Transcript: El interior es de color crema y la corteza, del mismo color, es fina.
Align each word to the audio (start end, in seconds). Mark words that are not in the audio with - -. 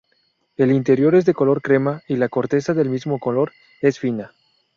El 0.57 0.71
interior 0.71 1.13
es 1.13 1.25
de 1.25 1.35
color 1.35 1.61
crema 1.61 2.01
y 2.07 2.15
la 2.15 2.27
corteza, 2.27 2.73
del 2.73 2.89
mismo 2.89 3.19
color, 3.19 3.51
es 3.83 3.99
fina. 3.99 4.31